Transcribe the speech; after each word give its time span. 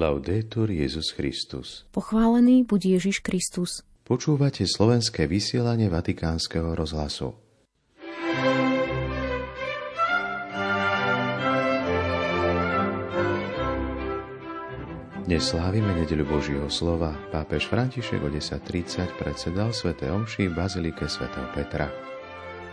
Laudetur 0.00 0.72
Jezus 0.72 1.12
Christus. 1.12 1.84
Pochválený 1.92 2.64
buď 2.64 2.96
Ježiš 2.96 3.20
Kristus. 3.20 3.84
Počúvate 4.08 4.64
slovenské 4.64 5.28
vysielanie 5.28 5.92
Vatikánskeho 5.92 6.72
rozhlasu. 6.72 7.36
Dnes 15.28 15.44
slávime 15.44 15.92
nedeľu 15.92 16.24
Božieho 16.32 16.72
slova. 16.72 17.12
Pápež 17.28 17.68
František 17.68 18.24
o 18.24 18.32
10.30 18.32 19.20
predsedal 19.20 19.76
Sv. 19.76 19.92
Omši 20.00 20.48
v 20.48 20.56
Bazilike 20.56 21.12
Sv. 21.12 21.28
Petra. 21.52 21.92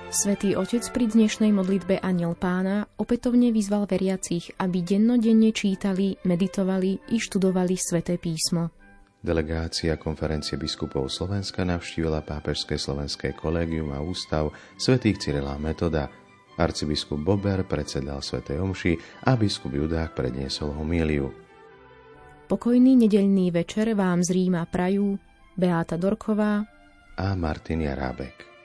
Svetý 0.08 0.56
Otec 0.56 0.88
pri 0.96 1.12
dnešnej 1.12 1.52
modlitbe 1.52 2.00
Aniel 2.00 2.32
Pána 2.32 2.88
opätovne 2.96 3.52
vyzval 3.52 3.92
veriacich, 3.92 4.56
aby 4.56 4.80
dennodenne 4.80 5.52
čítali, 5.52 6.16
meditovali 6.24 7.12
i 7.12 7.20
študovali 7.20 7.76
Sveté 7.76 8.16
písmo. 8.16 8.72
Delegácia 9.20 10.00
konferencie 10.00 10.56
biskupov 10.56 11.12
Slovenska 11.12 11.68
navštívila 11.68 12.24
pápežské 12.24 12.80
slovenské 12.80 13.36
kolégium 13.36 13.92
a 13.92 14.00
ústav 14.00 14.56
svätých 14.80 15.20
Cyrila 15.20 15.60
Metoda. 15.60 16.08
Arcibiskup 16.56 17.20
Bober 17.20 17.68
predsedal 17.68 18.24
Svetej 18.24 18.64
Omši 18.64 18.96
a 19.28 19.36
biskup 19.36 19.76
Judák 19.76 20.16
predniesol 20.16 20.72
homíliu. 20.72 21.36
Pokojný 22.48 22.96
nedeľný 22.96 23.52
večer 23.52 23.92
vám 23.92 24.24
z 24.24 24.40
Ríma 24.40 24.72
prajú 24.72 25.20
Beáta 25.60 26.00
Dorková 26.00 26.64
a 27.20 27.28
Martin 27.36 27.84
Jarábek. 27.84 28.57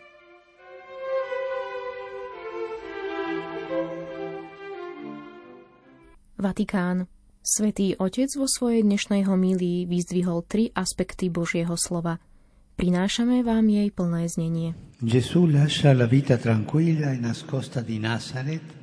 Vatikán. 6.43 7.07
Svetý 7.39 7.95
Otec 8.03 8.35
vo 8.35 8.51
svojej 8.51 8.83
dnešnej 8.83 9.31
homílii 9.31 9.87
vyzdvihol 9.87 10.43
tri 10.43 10.75
aspekty 10.75 11.31
Božieho 11.31 11.79
slova. 11.79 12.19
Prinášame 12.75 13.47
vám 13.47 13.71
jej 13.71 13.95
plné 13.95 14.27
znenie. 14.27 14.75
Gesù 14.99 15.47
lascia 15.47 15.95
la 15.95 16.11
vita 16.11 16.34
tranquilla 16.43 17.15
e 17.15 17.23
nascosta 17.23 17.79
di 17.79 18.03
Nazaret 18.03 18.83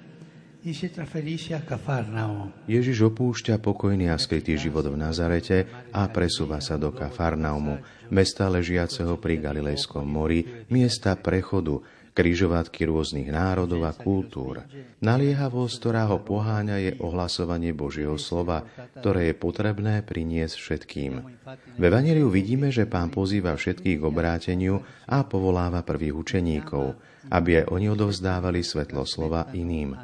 e 0.59 0.75
si 0.75 0.91
trasferisce 0.91 1.55
a 1.55 1.63
Cafarnao. 1.63 2.67
Ježiš 2.67 3.11
opúšťa 3.11 3.63
pokojný 3.63 4.11
a 4.11 4.19
skrytý 4.19 4.59
život 4.59 4.87
v 4.91 4.99
Nazarete 4.99 5.67
a 5.95 6.07
presúva 6.11 6.59
sa 6.59 6.75
do 6.75 6.91
Kafarnaumu, 6.91 7.79
mesta 8.11 8.51
ležiaceho 8.51 9.15
pri 9.15 9.39
Galilejskom 9.39 10.03
mori, 10.03 10.43
miesta 10.67 11.15
prechodu, 11.15 11.79
križovatky 12.19 12.83
rôznych 12.83 13.31
národov 13.31 13.87
a 13.87 13.95
kultúr. 13.95 14.67
Naliehavosť, 14.99 15.75
ktorá 15.79 16.11
ho 16.11 16.19
poháňa, 16.19 16.75
je 16.83 16.91
ohlasovanie 16.99 17.71
Božieho 17.71 18.19
slova, 18.19 18.67
ktoré 18.99 19.31
je 19.31 19.35
potrebné 19.39 20.03
priniesť 20.03 20.55
všetkým. 20.59 21.13
V 21.79 21.81
Evangeliu 21.87 22.27
vidíme, 22.27 22.75
že 22.75 22.91
pán 22.91 23.07
pozýva 23.07 23.55
všetkých 23.55 24.03
k 24.03 24.03
obráteniu 24.03 24.83
a 25.07 25.23
povoláva 25.23 25.79
prvých 25.87 26.15
učeníkov, 26.19 26.99
aby 27.31 27.63
aj 27.63 27.65
oni 27.71 27.87
odovzdávali 27.87 28.67
svetlo 28.67 29.07
slova 29.07 29.47
iným. 29.55 29.95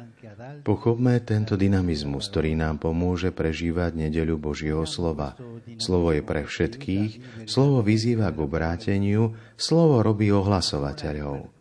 Pochopme 0.64 1.20
tento 1.20 1.52
dynamizmus, 1.60 2.32
ktorý 2.32 2.56
nám 2.56 2.80
pomôže 2.80 3.28
prežívať 3.28 4.08
nedeľu 4.08 4.40
Božieho 4.40 4.88
slova. 4.88 5.36
Slovo 5.76 6.16
je 6.16 6.24
pre 6.24 6.48
všetkých, 6.48 7.44
slovo 7.44 7.84
vyzýva 7.84 8.32
k 8.32 8.38
obráteniu, 8.40 9.36
slovo 9.60 10.00
robí 10.00 10.32
ohlasovateľov. 10.32 11.52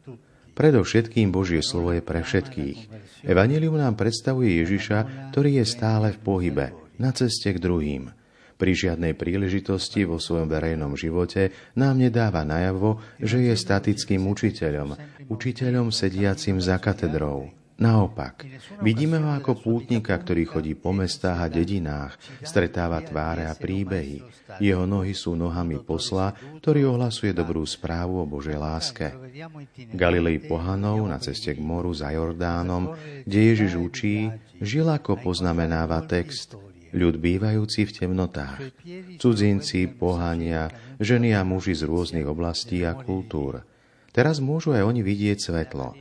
Predovšetkým 0.55 1.35
Božie 1.35 1.59
slovo 1.59 1.91
je 1.91 1.99
pre 1.99 2.23
všetkých. 2.23 2.79
Evangelium 3.27 3.75
nám 3.75 3.99
predstavuje 3.99 4.63
Ježiša, 4.63 5.31
ktorý 5.35 5.59
je 5.59 5.65
stále 5.67 6.15
v 6.15 6.19
pohybe, 6.23 6.67
na 6.95 7.11
ceste 7.11 7.51
k 7.51 7.59
druhým. 7.59 8.15
Pri 8.55 8.71
žiadnej 8.71 9.19
príležitosti 9.19 10.07
vo 10.07 10.15
svojom 10.15 10.47
verejnom 10.47 10.95
živote 10.95 11.51
nám 11.75 11.99
nedáva 11.99 12.47
najavo, 12.47 13.03
že 13.19 13.51
je 13.51 13.51
statickým 13.51 14.23
učiteľom, 14.23 14.95
učiteľom 15.27 15.91
sediacim 15.91 16.63
za 16.63 16.79
katedrou. 16.79 17.51
Naopak, 17.75 18.47
vidíme 18.79 19.19
ho 19.19 19.35
ako 19.35 19.59
pútnika, 19.59 20.15
ktorý 20.15 20.47
chodí 20.47 20.73
po 20.79 20.95
mestách 20.95 21.43
a 21.43 21.51
dedinách, 21.51 22.15
stretáva 22.39 23.03
tváre 23.03 23.43
a 23.43 23.51
príbehy. 23.51 24.23
Jeho 24.63 24.87
nohy 24.87 25.11
sú 25.11 25.35
nohami 25.35 25.83
posla, 25.83 26.31
ktorý 26.63 26.95
ohlasuje 26.95 27.35
dobrú 27.35 27.67
správu 27.67 28.23
o 28.23 28.29
Božej 28.29 28.55
láske. 28.55 29.11
Galilei 29.91 30.39
pohanov 30.39 31.03
na 31.03 31.19
ceste 31.19 31.51
k 31.51 31.59
moru 31.59 31.91
za 31.91 32.15
Jordánom, 32.15 32.95
kde 33.27 33.39
Ježiš 33.51 33.71
učí, 33.75 34.31
žil 34.63 34.87
ako 34.87 35.19
poznamenáva 35.19 35.99
text, 36.07 36.55
ľud 36.95 37.19
bývajúci 37.19 37.83
v 37.83 37.91
temnotách, 37.91 38.71
cudzinci, 39.19 39.91
pohania, 39.91 40.71
ženy 41.03 41.35
a 41.35 41.43
muži 41.43 41.75
z 41.75 41.83
rôznych 41.83 42.23
oblastí 42.23 42.87
a 42.87 42.95
kultúr. 42.95 43.67
Teraz 44.15 44.39
môžu 44.39 44.71
aj 44.71 44.87
oni 44.87 45.03
vidieť 45.03 45.43
svetlo. 45.43 45.91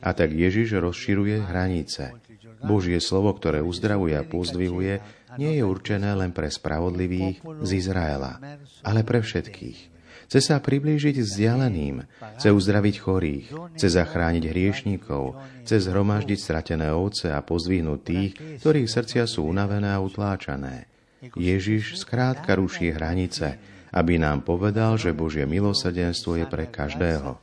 A 0.00 0.16
tak 0.16 0.32
Ježiš 0.32 0.80
rozširuje 0.80 1.44
hranice. 1.44 2.16
Božie 2.62 3.02
slovo, 3.02 3.34
ktoré 3.36 3.60
uzdravuje 3.60 4.14
a 4.16 4.24
pozdvihuje, 4.24 5.02
nie 5.36 5.52
je 5.58 5.64
určené 5.66 6.14
len 6.14 6.30
pre 6.30 6.48
spravodlivých 6.48 7.42
z 7.42 7.70
Izraela, 7.76 8.38
ale 8.86 9.02
pre 9.02 9.20
všetkých. 9.20 9.92
Chce 10.32 10.40
sa 10.40 10.56
priblížiť 10.64 11.20
vzdialeným, 11.20 12.08
chce 12.40 12.48
uzdraviť 12.56 12.94
chorých, 13.04 13.46
chce 13.76 13.88
zachrániť 13.92 14.48
hriešníkov, 14.48 15.36
chce 15.68 15.76
zhromaždiť 15.84 16.38
stratené 16.40 16.88
ovce 16.88 17.28
a 17.28 17.44
pozdvihnúť 17.44 18.00
tých, 18.00 18.30
ktorých 18.64 18.88
srdcia 18.88 19.28
sú 19.28 19.44
unavené 19.44 19.92
a 19.92 20.00
utláčané. 20.00 20.88
Ježiš 21.36 22.00
skrátka 22.00 22.56
ruší 22.56 22.96
hranice, 22.96 23.60
aby 23.92 24.16
nám 24.16 24.40
povedal, 24.40 24.96
že 24.96 25.12
Božie 25.12 25.44
milosrdenstvo 25.44 26.40
je 26.40 26.46
pre 26.48 26.64
každého. 26.64 27.36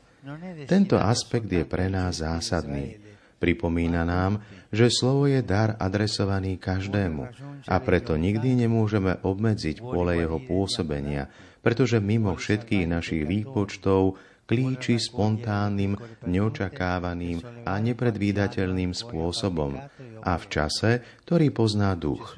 Tento 0.67 0.99
aspekt 0.99 1.47
je 1.47 1.63
pre 1.63 1.87
nás 1.87 2.19
zásadný. 2.19 2.99
Pripomína 3.39 4.03
nám, 4.03 4.43
že 4.67 4.91
slovo 4.91 5.31
je 5.31 5.39
dar 5.39 5.79
adresovaný 5.79 6.59
každému 6.59 7.23
a 7.71 7.75
preto 7.79 8.19
nikdy 8.19 8.67
nemôžeme 8.67 9.23
obmedziť 9.23 9.79
pole 9.79 10.19
jeho 10.19 10.43
pôsobenia, 10.43 11.31
pretože 11.63 12.03
mimo 12.03 12.35
všetkých 12.35 12.85
našich 12.85 13.23
výpočtov 13.23 14.19
klíči 14.43 14.97
spontánnym, 14.97 15.93
neočakávaným 16.25 17.69
a 17.69 17.77
nepredvídateľným 17.77 18.97
spôsobom 18.97 19.77
a 20.25 20.33
v 20.35 20.45
čase, 20.49 21.05
ktorý 21.23 21.53
pozná 21.53 21.93
duch. 21.93 22.33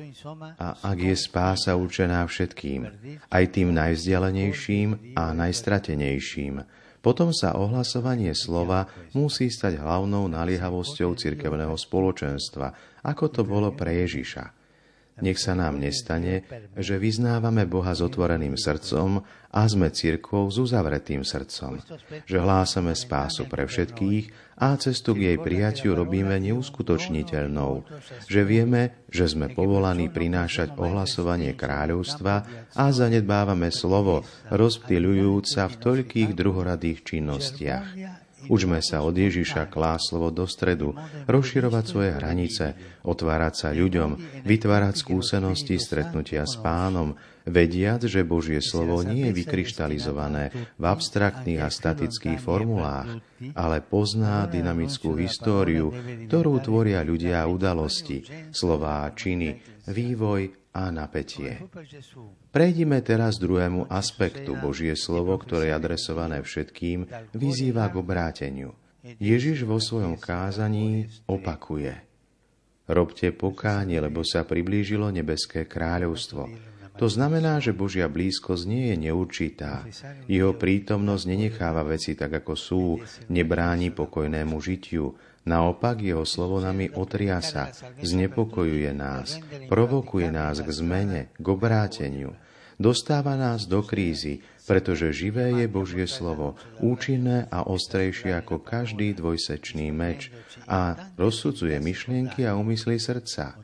A 0.59 0.75
ak 0.86 0.98
je 1.00 1.16
spása 1.16 1.74
určená 1.80 2.28
všetkým, 2.28 2.81
aj 3.31 3.44
tým 3.56 3.72
najvzdialenejším 3.72 5.16
a 5.16 5.31
najstratenejším, 5.31 6.62
potom 7.01 7.34
sa 7.34 7.57
ohlasovanie 7.57 8.38
slova 8.38 8.85
musí 9.17 9.50
stať 9.50 9.81
hlavnou 9.81 10.29
naliehavosťou 10.29 11.17
cirkevného 11.17 11.73
spoločenstva, 11.73 13.01
ako 13.01 13.25
to 13.34 13.41
bolo 13.41 13.73
pre 13.73 14.06
Ježiša. 14.06 14.60
Nech 15.21 15.37
sa 15.37 15.53
nám 15.53 15.77
nestane, 15.77 16.43
že 16.73 16.97
vyznávame 16.97 17.69
Boha 17.69 17.93
s 17.93 18.01
otvoreným 18.01 18.57
srdcom 18.57 19.21
a 19.51 19.61
sme 19.69 19.93
cirkvou 19.93 20.49
s 20.49 20.57
uzavretým 20.57 21.21
srdcom. 21.21 21.77
Že 22.25 22.37
hlásame 22.41 22.97
spásu 22.97 23.45
pre 23.45 23.69
všetkých 23.69 24.57
a 24.57 24.73
cestu 24.81 25.13
k 25.13 25.33
jej 25.33 25.37
prijatiu 25.37 25.93
robíme 25.93 26.37
neuskutočniteľnou. 26.41 27.85
Že 28.25 28.41
vieme, 28.45 29.05
že 29.13 29.29
sme 29.29 29.53
povolaní 29.53 30.09
prinášať 30.09 30.73
ohlasovanie 30.77 31.53
kráľovstva 31.53 32.33
a 32.74 32.85
zanedbávame 32.89 33.69
slovo, 33.69 34.25
rozptýľujúc 34.50 35.45
v 35.53 35.75
toľkých 35.77 36.31
druhoradých 36.33 37.00
činnostiach. 37.06 37.88
Učme 38.49 38.79
sa 38.81 39.03
od 39.05 39.13
Ježiša 39.13 39.69
kláslovo 39.69 40.33
do 40.33 40.47
stredu, 40.49 40.97
rozširovať 41.27 41.83
svoje 41.85 42.09
hranice, 42.15 42.73
otvárať 43.05 43.53
sa 43.53 43.69
ľuďom, 43.75 44.41
vytvárať 44.45 44.95
skúsenosti 44.97 45.77
stretnutia 45.77 46.47
s 46.47 46.57
pánom, 46.57 47.17
vediac, 47.45 48.05
že 48.05 48.21
Božie 48.21 48.61
slovo 48.61 49.01
nie 49.01 49.29
je 49.29 49.38
vykryštalizované 49.41 50.43
v 50.77 50.83
abstraktných 50.85 51.61
a 51.65 51.69
statických 51.73 52.38
formulách, 52.38 53.21
ale 53.57 53.81
pozná 53.81 54.45
dynamickú 54.45 55.17
históriu, 55.17 55.89
ktorú 56.29 56.61
tvoria 56.61 57.01
ľudia 57.01 57.41
a 57.41 57.49
udalosti, 57.49 58.21
slová 58.53 59.09
a 59.09 59.13
činy, 59.13 59.57
vývoj 59.89 60.61
a 60.71 60.88
napätie. 60.88 61.59
Prejdime 62.51 63.03
teraz 63.03 63.35
druhému 63.38 63.91
aspektu. 63.91 64.56
Božie 64.56 64.95
slovo, 64.95 65.35
ktoré 65.35 65.71
je 65.71 65.77
adresované 65.77 66.39
všetkým, 66.39 67.07
vyzýva 67.35 67.91
k 67.91 68.00
obráteniu. 68.00 68.71
Ježiš 69.19 69.68
vo 69.68 69.81
svojom 69.81 70.15
kázaní 70.15 71.09
opakuje. 71.27 71.91
Robte 72.91 73.31
pokánie, 73.31 73.97
lebo 74.00 74.21
sa 74.21 74.44
priblížilo 74.44 75.09
nebeské 75.12 75.65
kráľovstvo. 75.68 76.71
To 77.00 77.07
znamená, 77.07 77.57
že 77.63 77.71
Božia 77.71 78.12
blízkosť 78.12 78.63
nie 78.67 78.91
je 78.94 79.09
neurčitá. 79.09 79.88
Jeho 80.27 80.53
prítomnosť 80.53 81.24
nenecháva 81.24 81.88
veci 81.88 82.13
tak, 82.19 82.44
ako 82.44 82.53
sú, 82.53 82.83
nebráni 83.31 83.95
pokojnému 83.95 84.59
žitiu, 84.59 85.15
Naopak 85.41 85.97
jeho 86.05 86.21
slovo 86.21 86.61
nami 86.61 86.93
otriasa, 86.93 87.73
znepokojuje 87.97 88.93
nás, 88.93 89.41
provokuje 89.65 90.29
nás 90.29 90.61
k 90.61 90.69
zmene, 90.69 91.21
k 91.33 91.45
obráteniu. 91.49 92.38
Dostáva 92.77 93.38
nás 93.38 93.65
do 93.69 93.81
krízy, 93.85 94.41
pretože 94.65 95.13
živé 95.13 95.53
je 95.61 95.65
Božie 95.69 96.05
slovo, 96.05 96.57
účinné 96.81 97.45
a 97.49 97.65
ostrejšie 97.65 98.33
ako 98.38 98.61
každý 98.61 99.13
dvojsečný 99.17 99.89
meč 99.93 100.33
a 100.65 101.09
rozsudzuje 101.17 101.77
myšlienky 101.77 102.45
a 102.45 102.57
úmysly 102.57 102.97
srdca. 103.01 103.57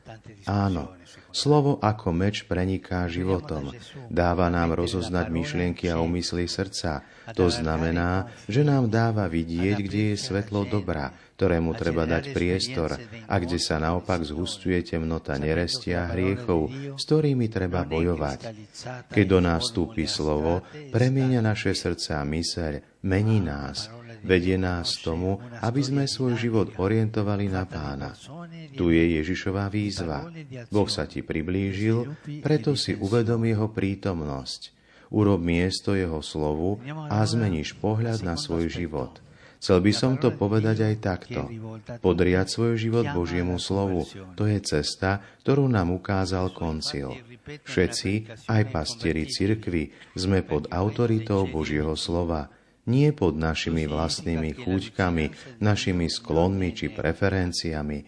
Áno, 0.46 0.97
slovo 1.32 1.76
ako 1.80 2.10
meč 2.10 2.44
preniká 2.48 3.06
životom, 3.06 3.72
dáva 4.08 4.48
nám 4.48 4.74
rozoznať 4.74 5.26
myšlienky 5.28 5.86
a 5.92 6.00
úmysly 6.00 6.48
srdca. 6.48 7.04
To 7.36 7.52
znamená, 7.52 8.32
že 8.48 8.64
nám 8.64 8.88
dáva 8.88 9.28
vidieť, 9.28 9.76
kde 9.78 10.02
je 10.12 10.16
svetlo 10.16 10.64
dobra, 10.64 11.12
ktorému 11.38 11.70
treba 11.78 12.02
dať 12.02 12.34
priestor 12.34 12.98
a 13.30 13.34
kde 13.38 13.62
sa 13.62 13.78
naopak 13.78 14.26
zhustuje 14.26 14.82
temnota 14.82 15.38
nerestia 15.38 16.08
a 16.08 16.10
hriechov, 16.10 16.72
s 16.98 17.02
ktorými 17.06 17.46
treba 17.46 17.86
bojovať. 17.86 18.38
Keď 19.12 19.24
do 19.28 19.38
nás 19.38 19.70
vstúpi 19.70 20.10
slovo, 20.10 20.66
premieňa 20.90 21.38
naše 21.38 21.78
srdce 21.78 22.18
a 22.18 22.26
myseľ, 22.26 23.04
mení 23.06 23.38
nás, 23.38 23.97
vedie 24.22 24.56
nás 24.56 24.98
tomu, 25.00 25.42
aby 25.62 25.80
sme 25.82 26.04
svoj 26.06 26.38
život 26.38 26.68
orientovali 26.78 27.46
na 27.50 27.64
pána. 27.64 28.14
Tu 28.74 28.94
je 28.94 29.04
Ježišová 29.20 29.66
výzva. 29.68 30.28
Boh 30.70 30.88
sa 30.90 31.04
ti 31.04 31.22
priblížil, 31.24 32.14
preto 32.40 32.78
si 32.78 32.94
uvedom 32.94 33.42
jeho 33.46 33.70
prítomnosť. 33.70 34.76
Urob 35.08 35.40
miesto 35.40 35.96
jeho 35.96 36.20
slovu 36.20 36.78
a 37.08 37.24
zmeníš 37.24 37.80
pohľad 37.80 38.20
na 38.20 38.36
svoj 38.36 38.68
život– 38.68 39.18
Chcel 39.58 39.82
by 39.82 39.92
som 39.92 40.14
to 40.14 40.30
povedať 40.30 40.86
aj 40.86 40.94
takto. 41.02 41.50
Podriať 41.98 42.46
svoj 42.46 42.78
život 42.78 43.10
Božiemu 43.10 43.58
slovu, 43.58 44.06
to 44.38 44.46
je 44.46 44.62
cesta, 44.62 45.18
ktorú 45.42 45.66
nám 45.66 45.90
ukázal 45.90 46.54
koncil. 46.54 47.18
Všetci, 47.66 48.30
aj 48.46 48.62
pastieri 48.70 49.26
cirkvy, 49.26 49.90
sme 50.14 50.46
pod 50.46 50.70
autoritou 50.70 51.42
Božieho 51.50 51.98
slova, 51.98 52.54
nie 52.88 53.12
pod 53.12 53.36
našimi 53.36 53.84
vlastnými 53.84 54.56
chúťkami, 54.56 55.24
našimi 55.60 56.08
sklonmi 56.08 56.72
či 56.72 56.88
preferenciami, 56.88 57.98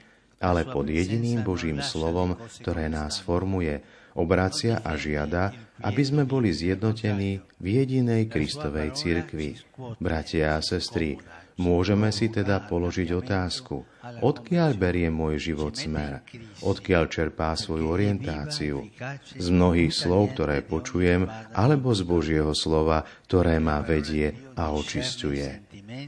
ale 0.41 0.65
pod 0.65 0.89
jediným 0.89 1.45
Božím 1.45 1.85
slovom, 1.85 2.41
ktoré 2.65 2.89
nás 2.89 3.21
formuje, 3.21 3.85
obracia 4.17 4.81
a 4.83 4.97
žiada, 4.97 5.53
aby 5.85 6.03
sme 6.03 6.25
boli 6.27 6.51
zjednotení 6.51 7.39
v 7.61 7.67
jedinej 7.67 8.27
Kristovej 8.27 8.97
cirkvi. 8.97 9.61
Bratia 10.01 10.59
a 10.59 10.65
sestry, 10.65 11.21
Môžeme 11.61 12.09
si 12.09 12.33
teda 12.33 12.65
položiť 12.65 13.13
otázku, 13.13 13.85
odkiaľ 14.25 14.81
berie 14.81 15.13
môj 15.13 15.53
život 15.53 15.77
smer, 15.77 16.25
odkiaľ 16.65 17.05
čerpá 17.13 17.53
svoju 17.53 17.85
orientáciu. 17.85 18.89
Z 19.37 19.47
mnohých 19.53 19.93
slov, 19.93 20.33
ktoré 20.33 20.65
počujem, 20.65 21.29
alebo 21.53 21.93
z 21.93 22.03
Božieho 22.09 22.57
slova, 22.57 23.05
ktoré 23.29 23.61
ma 23.61 23.85
vedie 23.85 24.33
a 24.57 24.73
očisťuje. 24.73 25.49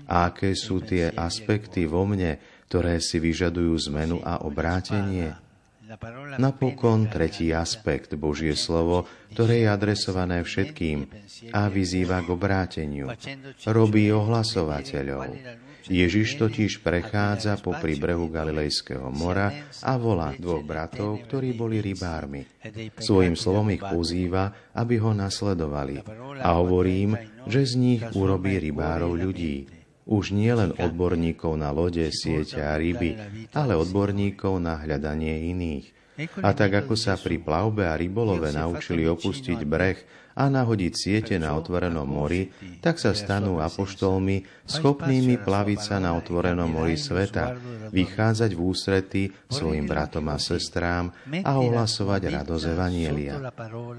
Aké 0.09 0.57
sú 0.57 0.81
tie 0.81 1.13
aspekty 1.13 1.85
vo 1.85 2.09
mne, 2.09 2.41
ktoré 2.73 2.97
si 3.05 3.21
vyžadujú 3.21 3.93
zmenu 3.93 4.25
a 4.25 4.41
obrátenie? 4.41 5.37
Napokon 6.41 7.11
tretí 7.13 7.53
aspekt, 7.53 8.17
Božie 8.17 8.57
slovo, 8.57 9.05
ktoré 9.37 9.65
je 9.65 9.69
adresované 9.69 10.41
všetkým 10.41 11.05
a 11.53 11.69
vyzýva 11.69 12.25
k 12.25 12.29
obráteniu. 12.33 13.13
Robí 13.69 14.09
ohlasovateľov. 14.09 15.37
Ježiš 15.91 16.39
totiž 16.39 16.79
prechádza 16.87 17.59
po 17.59 17.75
brehu 17.75 18.31
Galilejského 18.31 19.11
mora 19.11 19.51
a 19.83 19.99
volá 19.99 20.31
dvoch 20.39 20.63
bratov, 20.63 21.27
ktorí 21.27 21.59
boli 21.59 21.83
rybármi. 21.83 22.47
Svojim 23.03 23.35
slovom 23.35 23.67
ich 23.75 23.83
pozýva, 23.83 24.71
aby 24.79 25.03
ho 25.03 25.11
nasledovali. 25.11 25.99
A 26.39 26.55
hovorím, 26.63 27.19
že 27.51 27.67
z 27.67 27.73
nich 27.75 28.03
urobí 28.15 28.63
rybárov 28.63 29.19
ľudí 29.19 29.82
už 30.13 30.37
nie 30.37 30.53
len 30.53 30.77
odborníkov 30.77 31.57
na 31.57 31.73
lode, 31.73 32.05
siete 32.13 32.61
a 32.61 32.77
ryby, 32.77 33.17
ale 33.57 33.73
odborníkov 33.81 34.61
na 34.61 34.77
hľadanie 34.77 35.49
iných. 35.57 35.87
A 36.45 36.53
tak 36.53 36.77
ako 36.85 36.93
sa 36.93 37.17
pri 37.17 37.41
plavbe 37.41 37.89
a 37.89 37.97
rybolove 37.97 38.53
naučili 38.53 39.09
opustiť 39.09 39.65
breh 39.65 39.97
a 40.37 40.49
nahodiť 40.49 40.93
siete 40.93 41.35
na 41.41 41.57
otvorenom 41.57 42.05
mori, 42.05 42.53
tak 42.85 43.01
sa 43.01 43.17
stanú 43.17 43.61
apoštolmi 43.61 44.45
schopnými 44.69 45.41
plaviť 45.41 45.81
sa 45.81 45.97
na 46.01 46.13
otvorenom 46.17 46.69
mori 46.69 47.01
sveta, 47.01 47.57
vychádzať 47.93 48.51
v 48.53 48.61
ústrety 48.61 49.23
svojim 49.49 49.89
bratom 49.89 50.29
a 50.29 50.37
sestrám 50.37 51.13
a 51.45 51.53
ohlasovať 51.57 52.29
radosť 52.29 52.65
Evanielia. 52.69 53.37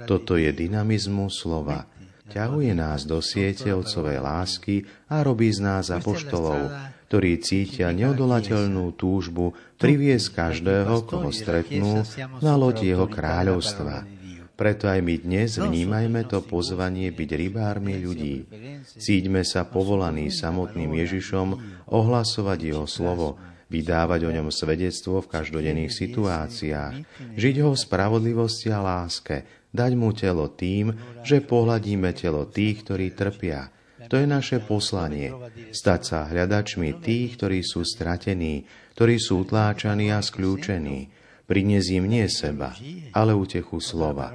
Toto 0.06 0.38
je 0.38 0.50
dynamizmus 0.54 1.33
slova 1.33 1.86
ťahuje 2.34 2.74
nás 2.74 3.06
do 3.06 3.22
siete 3.22 3.70
Otcovej 3.70 4.18
lásky 4.18 4.90
a 5.06 5.22
robí 5.22 5.54
z 5.54 5.62
nás 5.62 5.94
apoštolov, 5.94 6.74
ktorí 7.14 7.38
cítia 7.46 7.94
neodolateľnú 7.94 8.98
túžbu 8.98 9.54
priviesť 9.78 10.28
každého, 10.34 11.06
koho 11.06 11.30
stretnú, 11.30 12.02
na 12.42 12.58
loď 12.58 12.98
jeho 12.98 13.06
kráľovstva. 13.06 14.10
Preto 14.54 14.86
aj 14.90 15.02
my 15.02 15.16
dnes 15.22 15.62
vnímajme 15.62 16.26
to 16.30 16.42
pozvanie 16.42 17.10
byť 17.14 17.30
rybármi 17.30 18.02
ľudí. 18.02 18.50
Cíťme 18.86 19.46
sa 19.46 19.66
povolaní 19.66 20.34
samotným 20.34 20.94
Ježišom 20.94 21.48
ohlasovať 21.90 22.60
jeho 22.62 22.86
slovo, 22.90 23.38
vydávať 23.70 24.30
o 24.30 24.32
ňom 24.34 24.54
svedectvo 24.54 25.22
v 25.22 25.32
každodenných 25.34 25.90
situáciách, 25.90 26.96
žiť 27.34 27.56
ho 27.66 27.74
v 27.74 27.82
spravodlivosti 27.82 28.70
a 28.70 28.86
láske, 28.86 29.62
dať 29.74 29.92
mu 29.98 30.14
telo 30.14 30.48
tým, 30.54 30.94
že 31.25 31.42
pohľadíme 31.44 32.14
telo 32.14 32.46
tých, 32.46 32.86
ktorí 32.86 33.12
trpia. 33.18 33.74
To 34.08 34.16
je 34.22 34.28
naše 34.30 34.62
poslanie. 34.62 35.34
Stať 35.74 36.02
sa 36.06 36.20
hľadačmi 36.30 37.02
tých, 37.02 37.36
ktorí 37.36 37.66
sú 37.66 37.81
stratení, 37.81 38.70
ktorí 38.94 39.18
sú 39.18 39.42
utláčaní 39.44 40.14
a 40.14 40.22
skľúčení. 40.22 41.10
Priniesť 41.44 41.90
im 41.98 42.06
nie 42.08 42.25
seba, 42.30 42.78
ale 43.12 43.36
útechu 43.36 43.84
slova. 43.84 44.31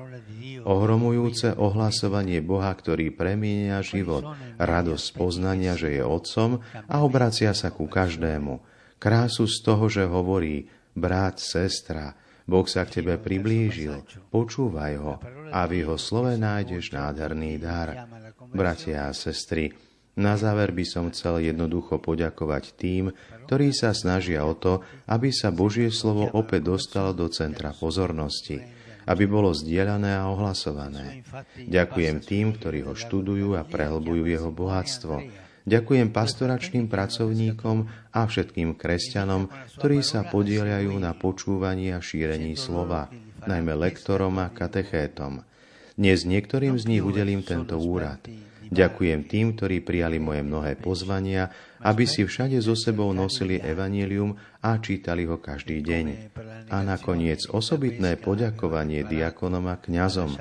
Ohromujúce 0.69 1.57
ohlasovanie 1.57 2.45
Boha, 2.45 2.69
ktorý 2.75 3.15
premienia 3.15 3.81
život, 3.81 4.37
radosť 4.61 5.07
poznania, 5.17 5.79
že 5.79 5.97
je 5.97 6.03
Otcom 6.05 6.61
a 6.91 6.97
obracia 7.01 7.57
sa 7.57 7.73
ku 7.73 7.89
každému. 7.89 8.61
Krásu 8.99 9.47
z 9.47 9.57
toho, 9.63 9.87
že 9.87 10.05
hovorí, 10.05 10.69
brat, 10.99 11.39
sestra, 11.39 12.19
Boh 12.49 12.65
sa 12.65 12.89
k 12.89 13.05
tebe 13.05 13.21
priblížil, 13.21 14.09
počúvaj 14.33 14.93
ho 14.97 15.21
a 15.53 15.69
v 15.69 15.85
jeho 15.85 16.01
slove 16.01 16.33
nájdeš 16.41 16.97
nádherný 16.97 17.61
dar. 17.61 18.09
Bratia 18.49 19.13
a 19.13 19.13
sestry, 19.13 19.77
na 20.17 20.35
záver 20.41 20.73
by 20.73 20.83
som 20.89 21.13
chcel 21.13 21.45
jednoducho 21.45 22.01
poďakovať 22.01 22.75
tým, 22.75 23.13
ktorí 23.45 23.77
sa 23.77 23.93
snažia 23.93 24.49
o 24.49 24.57
to, 24.57 24.81
aby 25.07 25.29
sa 25.29 25.53
Božie 25.53 25.93
slovo 25.93 26.27
opäť 26.33 26.73
dostalo 26.73 27.13
do 27.13 27.29
centra 27.29 27.77
pozornosti, 27.77 28.65
aby 29.05 29.25
bolo 29.29 29.53
zdieľané 29.53 30.17
a 30.17 30.33
ohlasované. 30.33 31.23
Ďakujem 31.55 32.17
tým, 32.25 32.57
ktorí 32.57 32.83
ho 32.89 32.97
študujú 32.97 33.61
a 33.61 33.63
prehlbujú 33.63 34.25
jeho 34.25 34.49
bohatstvo 34.49 35.48
Ďakujem 35.69 36.09
pastoračným 36.17 36.89
pracovníkom 36.89 37.77
a 38.17 38.21
všetkým 38.25 38.73
kresťanom, 38.73 39.53
ktorí 39.77 40.01
sa 40.01 40.25
podielajú 40.25 40.97
na 40.97 41.13
počúvaní 41.13 41.93
a 41.93 42.01
šírení 42.01 42.57
slova, 42.57 43.13
najmä 43.45 43.77
lektorom 43.77 44.41
a 44.41 44.49
katechétom. 44.49 45.45
Dnes 45.93 46.25
niektorým 46.25 46.73
z 46.81 46.85
nich 46.89 47.05
udelím 47.05 47.45
tento 47.45 47.77
úrad. 47.77 48.25
Ďakujem 48.73 49.29
tým, 49.29 49.47
ktorí 49.61 49.85
prijali 49.85 50.17
moje 50.17 50.41
mnohé 50.41 50.81
pozvania, 50.81 51.53
aby 51.83 52.05
si 52.05 52.27
všade 52.27 52.59
so 52.59 52.75
sebou 52.75 53.11
nosili 53.15 53.59
evanílium 53.63 54.35
a 54.63 54.79
čítali 54.83 55.27
ho 55.27 55.39
každý 55.39 55.83
deň. 55.83 56.05
A 56.69 56.83
nakoniec 56.83 57.47
osobitné 57.47 58.19
poďakovanie 58.19 59.07
diakonom 59.07 59.71
a 59.71 59.79
kňazom. 59.79 60.35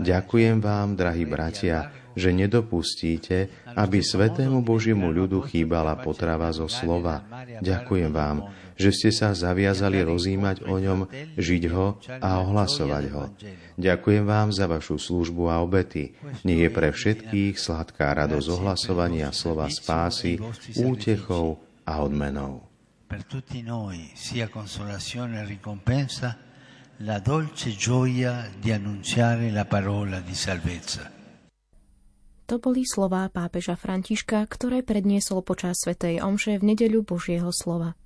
Ďakujem 0.00 0.58
vám, 0.64 0.96
drahí 0.96 1.28
bratia, 1.28 1.92
že 2.12 2.32
nedopustíte, 2.32 3.48
aby 3.72 4.04
svetému 4.04 4.60
Božiemu 4.60 5.08
ľudu 5.08 5.44
chýbala 5.48 5.96
potrava 6.00 6.52
zo 6.52 6.68
slova. 6.68 7.24
Ďakujem 7.64 8.12
vám, 8.12 8.52
že 8.76 8.90
ste 8.92 9.10
sa 9.12 9.32
zaviazali 9.32 10.00
rozímať 10.04 10.64
o 10.68 10.76
ňom, 10.76 11.08
žiť 11.36 11.62
ho 11.72 12.00
a 12.20 12.28
ohlasovať 12.44 13.04
ho. 13.12 13.24
Ďakujem 13.80 14.24
vám 14.28 14.52
za 14.52 14.68
vašu 14.68 15.00
službu 15.00 15.48
a 15.48 15.64
obety. 15.64 16.12
Nech 16.44 16.68
je 16.68 16.70
pre 16.72 16.92
všetkých 16.92 17.56
sladká 17.56 18.12
radosť 18.12 18.48
ohlasovania 18.52 19.32
slova 19.32 19.72
spásy, 19.72 20.36
útechou 20.76 21.58
a 21.84 22.02
odmenou. 22.02 22.62
Per 23.06 23.24
tutti 23.24 23.60
noi 23.62 24.10
sia 24.14 24.48
consolazione 24.48 25.42
e 25.42 25.44
ricompensa 25.44 26.38
la 27.04 27.18
dolce 27.18 27.70
gioia 27.76 28.48
di 28.58 28.72
annunziare 28.72 29.50
la 29.50 29.64
parola 29.64 30.20
di 30.20 30.34
salvezza. 30.34 31.10
To 32.46 32.58
boli 32.60 32.84
slová 32.84 33.28
pápeža 33.32 33.80
Františka, 33.80 34.44
ktoré 34.44 34.84
predniesol 34.84 35.40
počas 35.40 35.80
Svetej 35.80 36.20
Omše 36.20 36.60
v 36.60 36.74
nedeľu 36.74 37.00
Božieho 37.06 37.48
slova. 37.48 37.96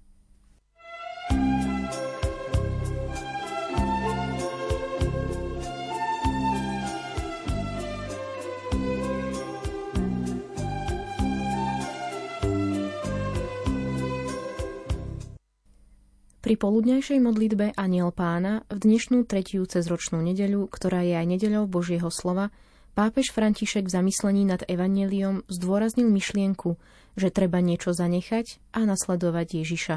Pri 16.46 16.54
poludňajšej 16.54 17.18
modlitbe 17.26 17.74
Aniel 17.74 18.14
pána 18.14 18.62
v 18.70 18.78
dnešnú 18.78 19.26
tretiu 19.26 19.66
cezročnú 19.66 20.22
nedeľu, 20.22 20.70
ktorá 20.70 21.02
je 21.02 21.18
aj 21.18 21.26
nedeľou 21.26 21.66
Božieho 21.66 22.06
slova, 22.06 22.54
pápež 22.94 23.34
František 23.34 23.90
v 23.90 23.94
zamyslení 23.98 24.46
nad 24.46 24.62
Evangeliom 24.70 25.42
zdôraznil 25.50 26.06
myšlienku, 26.06 26.78
že 27.18 27.34
treba 27.34 27.58
niečo 27.58 27.90
zanechať 27.90 28.62
a 28.78 28.86
nasledovať 28.86 29.58
Ježiša. 29.58 29.96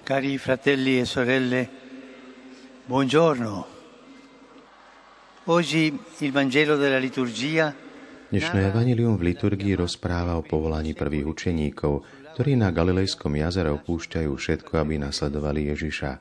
Cari 0.00 0.40
fratelli 0.40 0.96
e 0.96 1.04
sorelle, 1.04 1.68
buongiorno. 2.88 3.52
Oggi 5.52 5.92
il 6.24 6.32
Vangelo 6.32 6.80
della 6.80 6.96
liturgia 6.96 7.68
Dnešné 8.26 8.74
evanilium 8.74 9.14
v 9.20 9.30
liturgii 9.30 9.78
rozpráva 9.78 10.34
o 10.34 10.42
povolaní 10.42 10.98
prvých 10.98 11.30
učeníkov, 11.30 12.02
ktorí 12.36 12.52
na 12.52 12.68
Galilejskom 12.68 13.32
jazere 13.40 13.72
opúšťajú 13.72 14.28
všetko, 14.28 14.76
aby 14.76 15.00
nasledovali 15.00 15.72
Ježiša. 15.72 16.20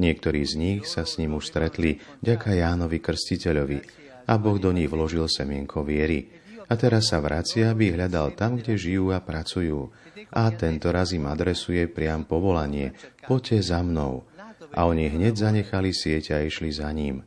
Niektorí 0.00 0.40
z 0.48 0.54
nich 0.56 0.80
sa 0.88 1.04
s 1.04 1.20
ním 1.20 1.36
už 1.36 1.52
stretli 1.52 2.00
ďaká 2.24 2.56
Jánovi 2.56 2.96
Krstiteľovi 2.96 3.84
a 4.24 4.40
Boh 4.40 4.56
do 4.56 4.72
nich 4.72 4.88
vložil 4.88 5.28
semienko 5.28 5.84
viery. 5.84 6.32
A 6.64 6.80
teraz 6.80 7.12
sa 7.12 7.20
vracia, 7.20 7.76
aby 7.76 7.92
hľadal 7.92 8.32
tam, 8.40 8.56
kde 8.56 8.80
žijú 8.80 9.12
a 9.12 9.20
pracujú. 9.20 9.92
A 10.32 10.48
tento 10.56 10.88
raz 10.88 11.12
im 11.12 11.28
adresuje 11.28 11.84
priam 11.92 12.24
povolanie. 12.24 12.96
Poďte 13.28 13.60
za 13.76 13.84
mnou. 13.84 14.24
A 14.72 14.88
oni 14.88 15.12
hneď 15.12 15.44
zanechali 15.44 15.92
sieť 15.92 16.40
a 16.40 16.40
išli 16.40 16.72
za 16.72 16.88
ním. 16.88 17.20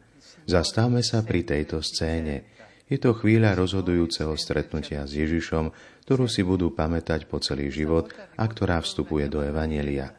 Zastavme 0.49 1.05
sa 1.05 1.21
pri 1.21 1.45
tejto 1.45 1.85
scéne. 1.85 2.49
Je 2.89 2.97
to 2.97 3.13
chvíľa 3.13 3.53
rozhodujúceho 3.53 4.33
stretnutia 4.33 5.05
s 5.05 5.13
Ježišom, 5.21 5.69
ktorú 6.03 6.27
si 6.27 6.43
budú 6.43 6.75
pamätať 6.75 7.31
po 7.31 7.39
celý 7.39 7.71
život 7.71 8.11
a 8.35 8.43
ktorá 8.43 8.83
vstupuje 8.83 9.31
do 9.31 9.39
Evanielia. 9.39 10.11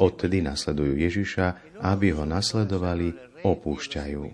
Odtedy 0.00 0.40
nasledujú 0.40 0.96
Ježiša, 0.96 1.76
aby 1.84 2.16
ho 2.16 2.24
nasledovali, 2.24 3.12
opúšťajú. 3.44 4.24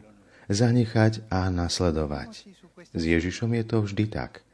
Zanechať 0.46 1.26
a 1.32 1.50
nasledovať. 1.50 2.46
S 2.94 3.02
Ježišom 3.02 3.50
je 3.58 3.64
to 3.64 3.76
vždy 3.82 4.06
tak. 4.06 4.46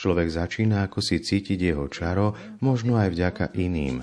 Človek 0.00 0.32
začína 0.32 0.88
ako 0.88 1.04
si 1.04 1.20
cítiť 1.20 1.58
jeho 1.60 1.86
čaro, 1.92 2.32
možno 2.64 2.96
aj 2.96 3.12
vďaka 3.12 3.44
iným. 3.58 4.00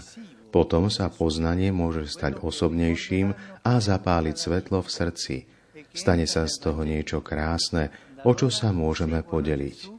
Potom 0.54 0.94
sa 0.94 1.10
poznanie 1.10 1.74
môže 1.74 2.06
stať 2.06 2.38
osobnejším 2.38 3.34
a 3.66 3.74
zapáliť 3.82 4.36
svetlo 4.38 4.86
v 4.86 4.90
srdci. 4.90 5.36
Stane 5.96 6.30
sa 6.30 6.46
z 6.46 6.56
toho 6.62 6.86
niečo 6.86 7.26
krásne, 7.26 7.90
o 8.22 8.32
čo 8.38 8.54
sa 8.54 8.70
môžeme 8.70 9.26
podeliť. 9.26 9.99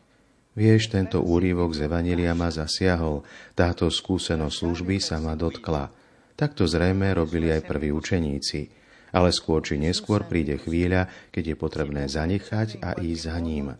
Vieš, 0.50 0.90
tento 0.90 1.22
úrivok 1.22 1.70
z 1.78 1.86
Evanelia 1.86 2.34
ma 2.34 2.50
zasiahol, 2.50 3.22
táto 3.54 3.86
skúsenosť 3.86 4.54
služby 4.66 4.98
sa 4.98 5.22
ma 5.22 5.38
dotkla. 5.38 5.94
Takto 6.34 6.66
zrejme 6.66 7.14
robili 7.14 7.54
aj 7.54 7.70
prví 7.70 7.94
učeníci. 7.94 8.66
Ale 9.14 9.30
skôr 9.30 9.62
či 9.62 9.78
neskôr 9.78 10.26
príde 10.26 10.58
chvíľa, 10.58 11.06
keď 11.30 11.54
je 11.54 11.56
potrebné 11.58 12.02
zanechať 12.06 12.82
a 12.82 12.98
ísť 12.98 13.22
za 13.26 13.36
ním. 13.38 13.74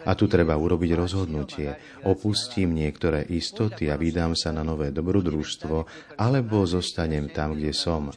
A 0.00 0.10
tu 0.16 0.26
treba 0.26 0.56
urobiť 0.56 0.96
rozhodnutie. 0.96 1.76
Opustím 2.06 2.72
niektoré 2.72 3.26
istoty 3.30 3.92
a 3.92 3.98
vydám 4.00 4.32
sa 4.34 4.50
na 4.50 4.64
nové 4.64 4.94
dobrodružstvo, 4.94 5.76
alebo 6.16 6.64
zostanem 6.64 7.28
tam, 7.30 7.54
kde 7.54 7.70
som. 7.74 8.08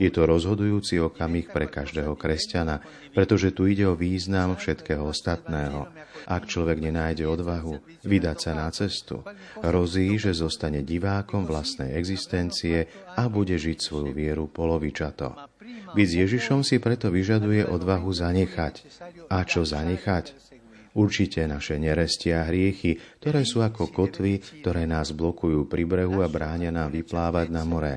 Je 0.00 0.08
to 0.08 0.24
rozhodujúci 0.24 0.96
okamih 1.00 1.52
pre 1.52 1.68
každého 1.68 2.16
kresťana, 2.16 2.80
pretože 3.12 3.52
tu 3.52 3.68
ide 3.68 3.84
o 3.84 3.98
význam 3.98 4.56
všetkého 4.56 5.04
ostatného. 5.04 5.88
Ak 6.24 6.46
človek 6.46 6.78
nenájde 6.78 7.26
odvahu 7.26 7.82
vydať 8.06 8.36
sa 8.38 8.52
na 8.54 8.68
cestu, 8.70 9.26
hrozí, 9.60 10.16
že 10.16 10.32
zostane 10.32 10.86
divákom 10.86 11.44
vlastnej 11.44 11.98
existencie 11.98 12.88
a 13.18 13.26
bude 13.26 13.58
žiť 13.58 13.78
svoju 13.82 14.10
vieru 14.14 14.48
polovičato. 14.48 15.52
Byť 15.92 16.06
s 16.08 16.14
Ježišom 16.24 16.64
si 16.64 16.80
preto 16.80 17.12
vyžaduje 17.12 17.68
odvahu 17.68 18.08
zanechať. 18.08 18.74
A 19.28 19.44
čo 19.44 19.66
zanechať? 19.66 20.52
Určite 20.92 21.48
naše 21.48 21.80
nerestia 21.80 22.44
a 22.44 22.48
hriechy, 22.52 23.00
ktoré 23.20 23.48
sú 23.48 23.64
ako 23.64 23.88
kotvy, 23.88 24.60
ktoré 24.60 24.84
nás 24.84 25.16
blokujú 25.16 25.64
pri 25.64 25.88
brehu 25.88 26.20
a 26.20 26.28
bránia 26.28 26.68
nám 26.68 26.92
vyplávať 26.92 27.48
na 27.48 27.64
more. 27.64 27.96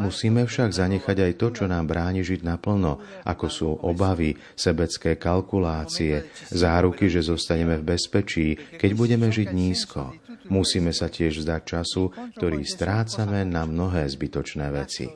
Musíme 0.00 0.48
však 0.48 0.72
zanechať 0.72 1.16
aj 1.20 1.32
to, 1.36 1.46
čo 1.52 1.64
nám 1.68 1.84
bráni 1.84 2.24
žiť 2.24 2.40
naplno, 2.40 2.98
ako 3.28 3.46
sú 3.52 3.68
obavy, 3.84 4.32
sebecké 4.56 5.20
kalkulácie, 5.20 6.32
záruky, 6.48 7.12
že 7.12 7.20
zostaneme 7.20 7.76
v 7.76 7.94
bezpečí, 7.94 8.56
keď 8.80 8.90
budeme 8.96 9.28
žiť 9.28 9.48
nízko. 9.52 10.16
Musíme 10.48 10.90
sa 10.96 11.12
tiež 11.12 11.44
vzdať 11.44 11.62
času, 11.62 12.10
ktorý 12.34 12.64
strácame 12.64 13.44
na 13.44 13.68
mnohé 13.68 14.08
zbytočné 14.08 14.72
veci. 14.72 15.06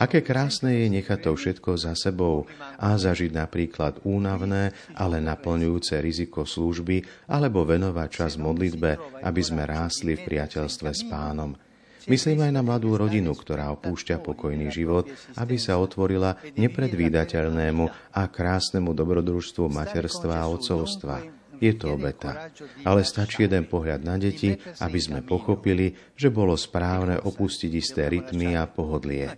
Aké 0.00 0.24
krásne 0.24 0.74
je 0.74 0.86
nechať 0.90 1.18
to 1.28 1.32
všetko 1.36 1.76
za 1.78 1.94
sebou 1.94 2.48
a 2.80 2.96
zažiť 2.96 3.30
napríklad 3.30 4.02
únavné, 4.02 4.74
ale 4.96 5.22
naplňujúce 5.22 6.00
riziko 6.00 6.42
služby 6.48 7.28
alebo 7.30 7.62
venovať 7.62 8.08
čas 8.10 8.32
modlitbe, 8.40 9.22
aby 9.22 9.42
sme 9.44 9.62
rástli 9.68 10.18
v 10.18 10.24
priateľstve 10.24 10.90
s 10.90 11.02
pánom. 11.06 11.54
Myslím 12.04 12.44
aj 12.44 12.52
na 12.52 12.62
mladú 12.62 12.94
rodinu, 12.94 13.32
ktorá 13.32 13.72
opúšťa 13.74 14.20
pokojný 14.20 14.68
život, 14.68 15.08
aby 15.40 15.56
sa 15.56 15.80
otvorila 15.80 16.36
nepredvídateľnému 16.54 17.84
a 18.12 18.22
krásnemu 18.28 18.90
dobrodružstvu 18.92 19.66
materstva 19.72 20.44
a 20.44 20.48
otcovstva 20.50 21.44
je 21.64 21.72
to 21.74 21.94
obeta. 21.94 22.50
Ale 22.84 23.06
stačí 23.06 23.46
jeden 23.46 23.64
pohľad 23.64 24.04
na 24.04 24.16
deti, 24.18 24.54
aby 24.82 24.98
sme 24.98 25.20
pochopili, 25.22 25.94
že 26.14 26.28
bolo 26.28 26.58
správne 26.58 27.18
opustiť 27.18 27.72
isté 27.72 28.06
rytmy 28.10 28.58
a 28.58 28.68
pohodlie. 28.68 29.32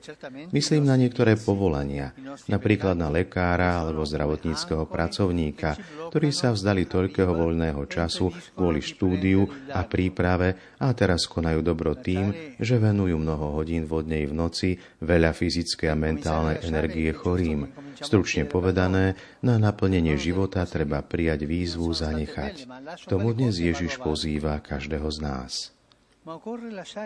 Myslím 0.52 0.88
na 0.88 0.96
niektoré 0.98 1.36
povolania, 1.38 2.12
napríklad 2.50 2.96
na 2.96 3.12
lekára 3.12 3.84
alebo 3.84 4.02
zdravotníckého 4.02 4.88
pracovníka, 4.88 5.76
ktorí 6.10 6.34
sa 6.34 6.50
vzdali 6.50 6.88
toľkého 6.88 7.30
voľného 7.30 7.82
času 7.86 8.32
kvôli 8.56 8.80
štúdiu 8.82 9.46
a 9.70 9.84
príprave 9.86 10.75
a 10.76 10.92
teraz 10.92 11.24
konajú 11.24 11.64
dobro 11.64 11.96
tým, 11.96 12.56
že 12.60 12.76
venujú 12.76 13.16
mnoho 13.16 13.56
hodín 13.56 13.88
vodnej 13.88 14.28
v 14.28 14.34
noci, 14.36 14.70
veľa 15.00 15.32
fyzickej 15.32 15.88
a 15.88 15.96
mentálnej 15.96 16.58
energie 16.64 17.08
chorým. 17.16 17.72
Stručne 17.96 18.44
povedané, 18.44 19.16
na 19.40 19.56
naplnenie 19.56 20.20
života 20.20 20.68
treba 20.68 21.00
prijať 21.00 21.48
výzvu 21.48 21.88
zanechať. 21.96 22.68
Tomu 23.08 23.32
dnes 23.32 23.56
Ježiš 23.56 23.96
pozýva 23.96 24.60
každého 24.60 25.08
z 25.08 25.18
nás. 25.24 25.52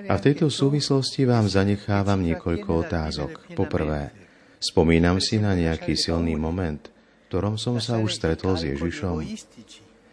A 0.08 0.14
v 0.16 0.24
tejto 0.24 0.48
súvislosti 0.48 1.28
vám 1.28 1.46
zanechávam 1.46 2.24
niekoľko 2.24 2.70
otázok. 2.88 3.30
Poprvé, 3.52 4.10
spomínam 4.58 5.20
si 5.20 5.36
na 5.36 5.52
nejaký 5.52 5.94
silný 5.94 6.34
moment, 6.40 6.80
v 6.88 7.24
ktorom 7.28 7.54
som 7.60 7.78
sa 7.78 8.00
už 8.00 8.16
stretol 8.16 8.56
s 8.56 8.66
Ježišom 8.66 9.20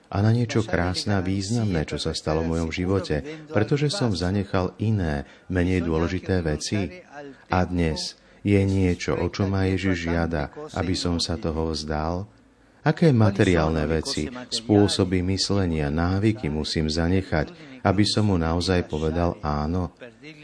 a 0.08 0.18
na 0.24 0.32
niečo 0.32 0.64
krásne 0.64 1.20
a 1.20 1.26
významné, 1.26 1.84
čo 1.84 2.00
sa 2.00 2.16
stalo 2.16 2.44
v 2.44 2.56
mojom 2.56 2.70
živote, 2.72 3.48
pretože 3.52 3.92
som 3.92 4.16
zanechal 4.16 4.76
iné, 4.80 5.28
menej 5.52 5.84
dôležité 5.84 6.40
veci. 6.44 7.04
A 7.52 7.60
dnes, 7.68 8.16
je 8.48 8.60
niečo, 8.64 9.16
o 9.20 9.28
čo 9.28 9.52
ma 9.52 9.68
Ježiš 9.68 10.08
žiada, 10.08 10.52
aby 10.76 10.96
som 10.96 11.20
sa 11.20 11.36
toho 11.36 11.76
vzdal? 11.76 12.28
Aké 12.88 13.12
materiálne 13.12 13.84
veci, 13.84 14.32
spôsoby 14.32 15.20
myslenia, 15.28 15.92
návyky 15.92 16.48
musím 16.48 16.88
zanechať, 16.88 17.52
aby 17.84 18.04
som 18.08 18.32
mu 18.32 18.40
naozaj 18.40 18.88
povedal 18.88 19.36
áno? 19.44 19.92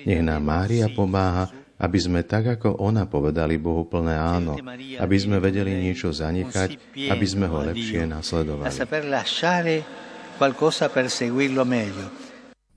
Nech 0.04 0.20
nám 0.20 0.44
Mária 0.44 0.92
pomáha, 0.92 1.63
aby 1.80 2.00
sme 2.00 2.22
tak 2.22 2.60
ako 2.60 2.78
ona 2.78 3.10
povedali 3.10 3.58
Bohu 3.58 3.90
plné 3.90 4.16
áno, 4.16 4.58
aby 5.00 5.18
sme 5.18 5.42
vedeli 5.42 5.74
niečo 5.74 6.14
zanechať, 6.14 6.98
aby 7.10 7.26
sme 7.26 7.50
ho 7.50 7.66
lepšie 7.66 8.06
nasledovali. 8.06 8.70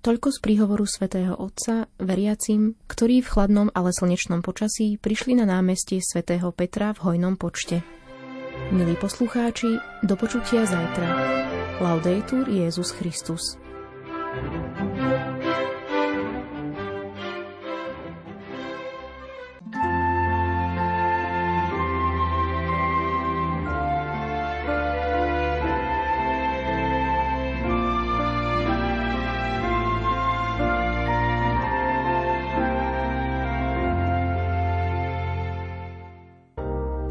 Toľko 0.07 0.29
z 0.31 0.39
príhovoru 0.39 0.87
svätého 0.87 1.35
Otca 1.35 1.91
veriacim, 1.99 2.79
ktorí 2.87 3.27
v 3.27 3.31
chladnom, 3.33 3.69
ale 3.75 3.91
slnečnom 3.91 4.39
počasí 4.39 5.03
prišli 5.03 5.35
na 5.35 5.51
námestie 5.51 5.99
svätého 5.99 6.55
Petra 6.55 6.95
v 6.95 7.11
hojnom 7.11 7.35
počte. 7.35 7.83
Milí 8.71 8.95
poslucháči, 8.95 9.83
do 10.07 10.15
počutia 10.15 10.63
zajtra. 10.63 11.11
Laudetur 11.83 12.47
Jezus 12.49 12.95
Christus. 12.95 13.59
thank 14.37 14.53
you 14.53 14.66